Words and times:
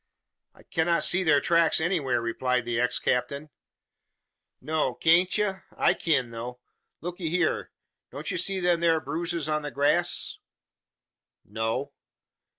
"I 0.55 0.63
cannot 0.63 1.03
see 1.03 1.23
their 1.23 1.39
tracks 1.39 1.79
anywhere," 1.79 2.21
replied 2.23 2.65
the 2.65 2.79
ex 2.79 2.97
captain. 2.97 3.51
"No, 4.59 4.95
kan't 4.95 5.37
ye? 5.37 5.51
I 5.77 5.93
kin 5.93 6.31
though. 6.31 6.59
Lookee 7.01 7.29
hyur! 7.29 7.69
Don't 8.09 8.31
ye 8.31 8.37
see 8.37 8.59
them 8.59 8.81
thur 8.81 8.99
bruises 8.99 9.47
on 9.47 9.61
the 9.61 9.69
grass?" 9.69 10.39
"No." 11.45 11.93